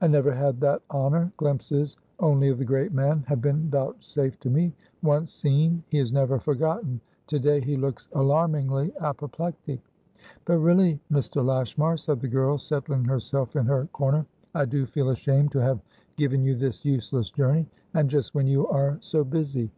"I 0.00 0.06
never 0.06 0.32
had 0.32 0.60
that 0.60 0.80
honour. 0.90 1.30
Glimpses 1.36 1.98
only 2.20 2.48
of 2.48 2.56
the 2.56 2.64
great 2.64 2.90
man 2.94 3.22
have 3.26 3.42
been 3.42 3.68
vouchsafed 3.68 4.40
to 4.44 4.48
me. 4.48 4.72
Once 5.02 5.30
seen, 5.30 5.82
he 5.90 5.98
is 5.98 6.10
never 6.10 6.38
forgotten. 6.40 7.02
To 7.26 7.38
day 7.38 7.60
he 7.60 7.76
looks 7.76 8.08
alarmingly 8.12 8.94
apoplectic." 8.98 9.80
"But 10.46 10.56
really, 10.56 10.98
Mr. 11.12 11.44
Lashmar," 11.44 11.98
said 11.98 12.20
the 12.20 12.28
girl, 12.28 12.56
settling 12.56 13.04
herself 13.04 13.56
in 13.56 13.66
her 13.66 13.86
corner, 13.92 14.24
"I 14.54 14.64
do 14.64 14.86
feel 14.86 15.10
ashamed 15.10 15.52
to 15.52 15.58
have 15.60 15.80
given 16.16 16.44
you 16.46 16.56
this 16.56 16.86
useless 16.86 17.30
journeyand 17.30 17.68
just 18.06 18.34
when 18.34 18.46
you 18.46 18.66
are 18.68 18.96
so 19.02 19.22
busy." 19.22 19.70